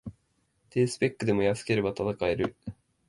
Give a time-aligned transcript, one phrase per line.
[0.71, 2.55] 低スペックでも安ければ戦える